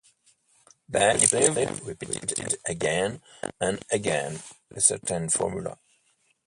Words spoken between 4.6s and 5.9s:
a certain formula.